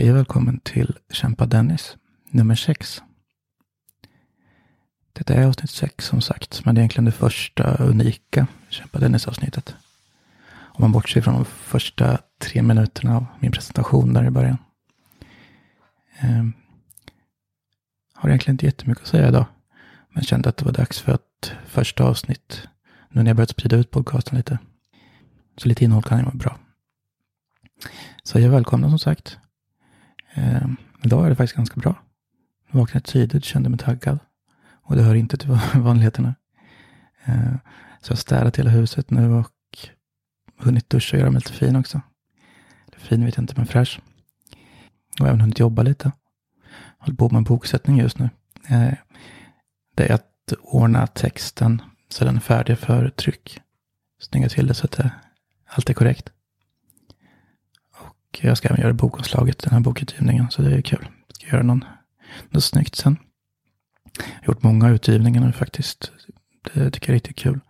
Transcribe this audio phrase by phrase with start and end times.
[0.00, 1.96] Hej och välkommen till Kämpa Dennis,
[2.30, 3.02] nummer 6.
[5.12, 9.74] Detta är avsnitt 6 som sagt, men det är egentligen det första unika Kämpa Dennis-avsnittet.
[10.50, 14.58] Om man bortser från de första tre minuterna av min presentation där i början.
[16.18, 16.52] Ehm,
[18.14, 19.46] har egentligen inte jättemycket att säga idag,
[20.10, 22.68] men kände att det var dags för ett första avsnitt
[23.08, 24.58] nu när jag börjat sprida ut podcasten lite.
[25.56, 26.58] Så lite innehåll kan ju vara bra.
[28.22, 29.38] Så jag välkomnar som sagt.
[30.34, 30.66] Eh,
[31.04, 32.02] idag är det faktiskt ganska bra.
[32.70, 34.18] Jag vaknade tidigt, kände mig taggad.
[34.72, 36.34] Och det hör inte till vanligheterna.
[37.24, 37.54] Eh,
[38.00, 39.78] så jag har städat hela huset nu och
[40.58, 42.00] hunnit duscha och göra mig lite fin också.
[42.96, 44.00] Fin vet jag inte, men fräsch.
[45.20, 46.12] Och även hunnit jobba lite.
[46.98, 48.30] Håller på med en boksättning just nu.
[48.68, 48.94] Eh,
[49.94, 53.60] det är att ordna texten så den är färdig för tryck.
[54.20, 55.10] Snygga till det så att det,
[55.66, 56.32] allt är korrekt.
[58.30, 61.08] Och jag ska även göra bokomslaget, den här bokutgivningen, så det är kul.
[61.26, 61.84] Jag ska göra någon,
[62.50, 63.16] något snyggt sen.
[64.18, 66.12] Jag har gjort många utgivningar nu faktiskt.
[66.62, 67.60] Det tycker jag är riktigt kul.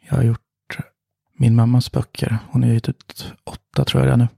[0.00, 0.78] Jag har gjort
[1.38, 2.38] min mammas böcker.
[2.50, 4.28] Hon har gett ut åtta tror jag det är nu.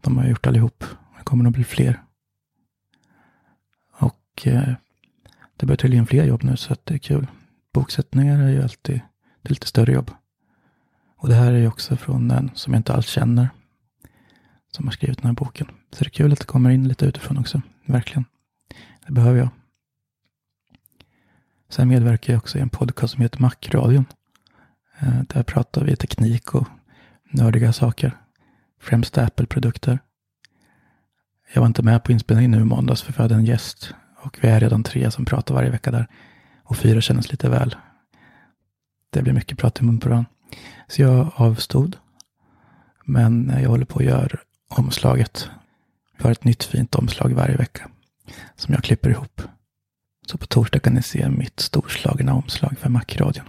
[0.00, 0.84] De har jag gjort allihop.
[1.18, 2.02] Det kommer nog bli fler.
[3.98, 4.74] Och eh,
[5.56, 7.26] det börjar tydligen fler jobb nu så att det är kul.
[7.74, 9.00] Boksättningar är ju alltid
[9.42, 10.10] det är lite större jobb.
[11.16, 13.48] Och det här är ju också från en som jag inte alls känner
[14.76, 15.66] som har skrivit den här boken.
[15.90, 17.62] Så det är kul att det kommer in lite utifrån också.
[17.86, 18.24] Verkligen.
[19.06, 19.48] Det behöver jag.
[21.68, 24.04] Sen medverkar jag också i en podcast som heter Macradion.
[24.98, 26.68] Eh, där pratar vi teknik och
[27.30, 28.16] nördiga saker.
[28.80, 29.98] Främst Apple-produkter.
[31.54, 33.94] Jag var inte med på inspelningen nu i måndags för vi hade en gäst.
[34.16, 36.06] Och vi är redan tre som pratar varje vecka där.
[36.64, 37.76] Och fyra känns lite väl.
[39.10, 40.30] Det blir mycket prat i mun på varandra.
[40.88, 41.96] Så jag avstod.
[43.04, 44.38] Men jag håller på att göra
[44.78, 45.50] omslaget.
[46.16, 47.88] Vi har ett nytt fint omslag varje vecka
[48.56, 49.42] som jag klipper ihop.
[50.26, 53.44] Så på torsdag kan ni se mitt storslagna omslag för Macradion.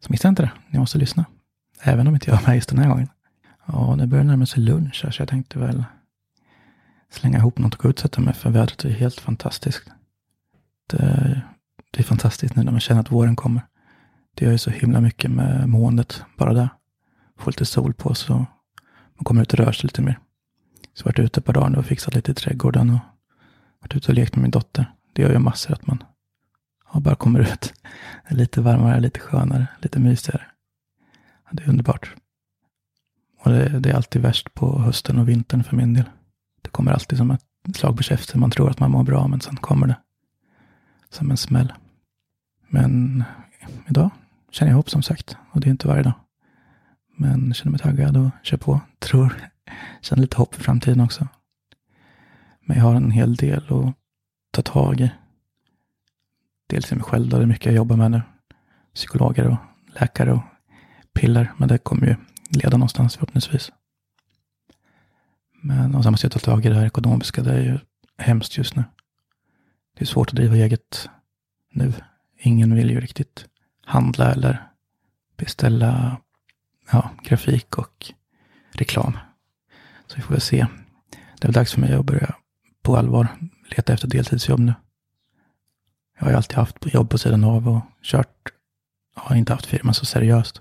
[0.00, 1.24] Så missa inte det, ni måste lyssna.
[1.82, 3.08] Även om inte jag är med just den här gången.
[3.66, 5.84] Ja, det börjar närma sig lunch här, så jag tänkte väl
[7.10, 9.90] slänga ihop något och gå ut och sätta mig, för vädret är helt fantastiskt.
[10.86, 11.42] Det,
[11.90, 13.62] det är fantastiskt nu när man känner att våren kommer.
[14.34, 16.68] Det gör ju så himla mycket med måendet bara där.
[17.38, 18.34] Få lite sol på så
[19.14, 20.18] man kommer ut och rör sig lite mer.
[20.96, 22.98] Så varit ute ett par dagar nu och fixat lite i trädgården och
[23.80, 24.92] varit ute och lekt med min dotter.
[25.12, 26.04] Det gör ju massor att man
[26.92, 27.74] ja, bara kommer ut.
[27.82, 27.88] Det
[28.34, 30.42] är lite varmare, lite skönare, lite mysigare.
[31.44, 32.14] Ja, det är underbart.
[33.40, 36.04] Och det, det, är alltid värst på hösten och vintern för min del.
[36.62, 37.42] Det kommer alltid som ett
[37.74, 38.40] slag på käften.
[38.40, 39.96] Man tror att man mår bra, men sen kommer det
[41.10, 41.72] som en smäll.
[42.68, 43.24] Men
[43.88, 44.10] idag
[44.50, 45.36] känner jag hopp som sagt.
[45.50, 46.14] Och det är inte varje dag.
[47.16, 48.80] Men känner mig taggad och kör på.
[48.98, 49.50] Tror,
[50.00, 51.28] känner lite hopp för framtiden också.
[52.60, 53.94] Men jag har en hel del att
[54.50, 55.10] ta tag i.
[56.68, 58.22] Dels i mig själv, då det är mycket jag jobbar med nu.
[58.94, 59.56] Psykologer och
[60.00, 60.42] läkare och
[61.12, 61.52] piller.
[61.56, 62.16] Men det kommer ju
[62.48, 63.72] leda någonstans förhoppningsvis.
[65.62, 67.42] Men och sen måste jag ta tag i det här ekonomiska.
[67.42, 67.78] Det är ju
[68.18, 68.84] hemskt just nu.
[69.94, 71.08] Det är svårt att driva eget
[71.72, 71.92] nu.
[72.38, 73.46] Ingen vill ju riktigt
[73.84, 74.68] handla eller
[75.36, 76.20] beställa
[76.90, 78.12] ja, grafik och
[78.72, 79.18] reklam.
[80.06, 80.66] Så vi får väl se.
[81.10, 82.34] Det är väl dags för mig att börja
[82.82, 83.28] på allvar
[83.76, 84.74] leta efter deltidsjobb nu.
[86.18, 88.48] Jag har ju alltid haft jobb på sidan av och kört,
[89.14, 90.60] jag har inte haft firma så seriöst.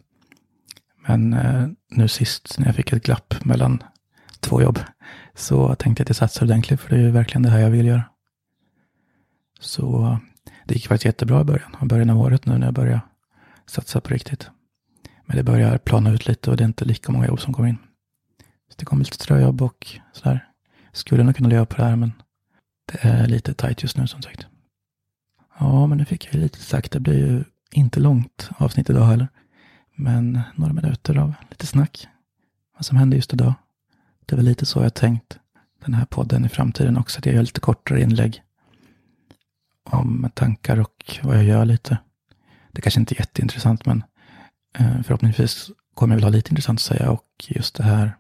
[1.08, 3.84] Men eh, nu sist när jag fick ett glapp mellan
[4.40, 4.80] två jobb
[5.36, 7.70] så tänkte jag att jag satsar ordentligt för det är ju verkligen det här jag
[7.70, 8.04] vill göra.
[9.60, 10.18] Så
[10.66, 13.02] det gick faktiskt jättebra i början, i början av året nu när jag började
[13.66, 14.50] satsa på riktigt.
[15.26, 17.70] Men det börjar plana ut lite och det är inte lika många jobb som kommer
[17.70, 17.78] in.
[18.70, 20.48] Så det kommer lite ströjobb och sådär.
[20.92, 22.14] Skulle nog kunna leva på det här men
[22.86, 24.48] det är lite tajt just nu som sagt.
[25.60, 26.92] Ja, men nu fick jag lite sagt.
[26.92, 29.28] Det blir ju inte långt avsnitt idag heller.
[29.96, 32.08] Men några minuter av lite snack.
[32.76, 33.54] Vad som hände just idag.
[34.26, 35.40] Det var lite så jag tänkt
[35.86, 37.20] den här podden i framtiden också.
[37.20, 38.42] Att jag gör lite kortare inlägg.
[39.84, 41.98] Om tankar och vad jag gör lite.
[42.72, 44.04] Det kanske inte är jätteintressant men
[44.78, 48.18] eh, förhoppningsvis kommer jag väl ha lite intressant att säga och just det här.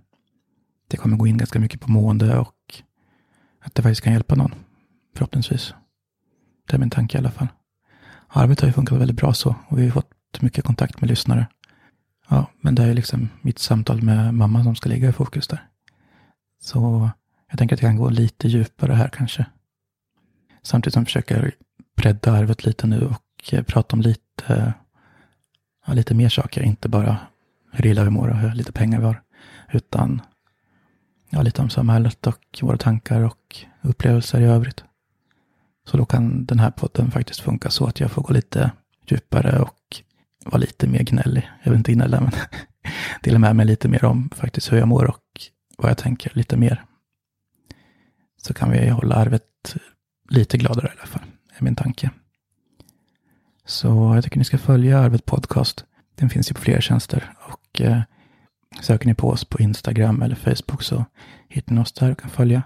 [0.88, 2.84] Det kommer gå in ganska mycket på mående och
[3.62, 4.56] att det faktiskt kan hjälpa någon.
[5.16, 5.74] Förhoppningsvis.
[6.68, 7.48] Det är min tanke i alla fall.
[8.28, 11.48] Arbetet har ju funkat väldigt bra så och vi har fått mycket kontakt med lyssnare.
[12.30, 15.68] Ja, men det är liksom mitt samtal med mamma som ska ligga i fokus där.
[16.62, 17.10] Så
[17.50, 19.46] jag tänker att jag kan gå lite djupare här kanske.
[20.64, 21.56] Samtidigt som jag försöker
[21.98, 24.74] bredda arvet lite nu och eh, prata om lite
[25.86, 27.18] ja, lite mer saker, inte bara
[27.72, 29.22] hur illa vi mår och hur lite pengar vi har.
[29.72, 30.22] Utan
[31.30, 34.84] ja, lite om samhället och våra tankar och upplevelser i övrigt.
[35.88, 38.72] Så då kan den här podden faktiskt funka så att jag får gå lite
[39.08, 40.02] djupare och
[40.46, 41.50] vara lite mer gnällig.
[41.64, 42.32] Jag vill inte gnälla, men
[43.22, 45.22] dela med mig lite mer om faktiskt hur jag mår och
[45.78, 46.84] vad jag tänker lite mer.
[48.42, 49.76] Så kan vi hålla arvet
[50.30, 51.24] lite gladare i alla fall,
[51.58, 52.10] är min tanke.
[53.66, 55.86] Så jag tycker ni ska följa Arvet Podcast.
[56.16, 58.02] Den finns ju på fler tjänster och eh,
[58.82, 61.06] söker ni på oss på Instagram eller Facebook så
[61.50, 62.64] hittar ni oss där och kan följa.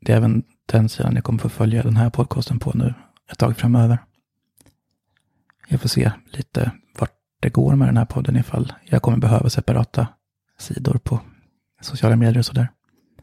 [0.00, 2.94] Det är även den sidan ni kommer få följa den här podcasten på nu
[3.32, 3.98] ett tag framöver.
[5.68, 9.50] Jag får se lite vart det går med den här podden ifall jag kommer behöva
[9.50, 10.06] separata
[10.58, 11.20] sidor på
[11.80, 12.68] sociala medier och sådär.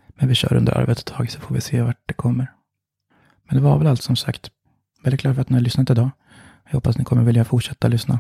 [0.10, 2.52] Men vi kör under arvet ett tag så får vi se vart det kommer.
[3.44, 4.52] Men det var väl allt som sagt.
[5.04, 6.10] Väldigt glad för att ni har lyssnat idag.
[6.66, 8.20] Jag hoppas ni kommer vilja fortsätta lyssna.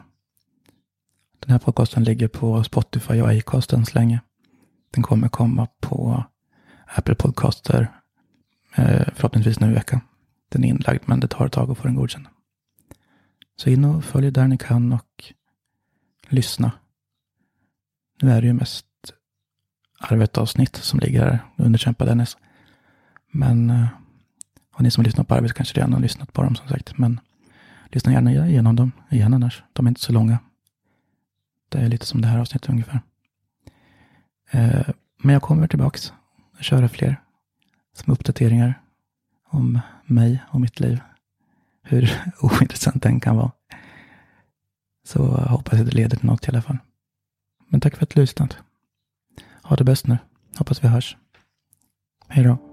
[1.40, 4.22] Den här podcasten ligger på Spotify och Acast än så länge.
[4.92, 6.24] Den kommer komma på
[6.96, 7.92] Apple Podcaster
[8.76, 10.02] eh, förhoppningsvis nu i veckan.
[10.50, 12.28] Den är inlagd men det tar ett tag att få den godkänd.
[13.56, 15.24] Så in och följ där ni kan och
[16.30, 16.72] lyssna.
[18.22, 18.86] Nu är det ju mest
[20.00, 21.40] Arvet-avsnitt som ligger här.
[21.56, 22.38] Underkämpa Dennis.
[23.32, 23.88] Men eh,
[24.76, 26.98] och ni som lyssnar på arbetet kanske redan har lyssnat på dem som sagt.
[26.98, 27.20] Men
[27.88, 29.64] lyssna gärna igenom dem igen annars.
[29.74, 30.40] De är inte så långa.
[31.70, 33.02] Det är lite som det här avsnittet ungefär.
[34.52, 36.14] Eh, men jag kommer tillbaks
[36.58, 37.22] och köra fler
[37.94, 38.82] små uppdateringar
[39.50, 41.00] om mig och mitt liv.
[41.84, 43.52] Hur ointressant den kan vara.
[45.06, 46.78] Så hoppas jag det leder till något i alla fall.
[47.68, 48.58] Men tack för att du lyssnat.
[49.64, 50.18] Ha det bäst nu.
[50.58, 51.18] Hoppas vi hörs.
[52.28, 52.69] Hej då.